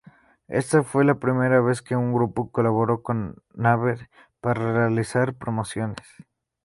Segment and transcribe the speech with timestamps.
[0.47, 4.09] Esta fue la primera vez que un grupo colaboró con Naver
[4.41, 6.07] para realizar promociones.